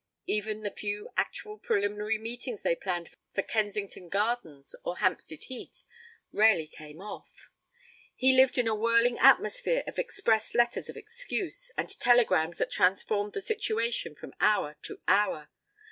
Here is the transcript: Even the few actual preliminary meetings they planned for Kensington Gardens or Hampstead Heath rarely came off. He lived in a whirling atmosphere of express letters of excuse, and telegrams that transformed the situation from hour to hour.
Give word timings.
Even 0.25 0.61
the 0.63 0.71
few 0.71 1.09
actual 1.15 1.59
preliminary 1.59 2.17
meetings 2.17 2.63
they 2.63 2.75
planned 2.75 3.11
for 3.35 3.43
Kensington 3.43 4.09
Gardens 4.09 4.73
or 4.83 4.97
Hampstead 4.97 5.43
Heath 5.43 5.83
rarely 6.31 6.65
came 6.65 6.99
off. 7.01 7.51
He 8.15 8.35
lived 8.35 8.57
in 8.57 8.67
a 8.67 8.73
whirling 8.73 9.19
atmosphere 9.19 9.83
of 9.85 9.99
express 9.99 10.55
letters 10.55 10.89
of 10.89 10.97
excuse, 10.97 11.71
and 11.77 11.87
telegrams 11.99 12.57
that 12.57 12.71
transformed 12.71 13.33
the 13.33 13.41
situation 13.41 14.15
from 14.15 14.33
hour 14.39 14.75
to 14.81 14.99
hour. 15.07 15.49